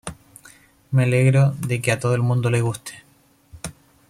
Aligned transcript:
Me 0.89 1.03
alegro 1.03 1.51
de 1.59 1.79
que 1.79 1.91
a 1.91 1.99
todo 1.99 2.15
el 2.15 2.23
mundo 2.23 2.49
le 2.49 2.61
guste". 2.61 3.03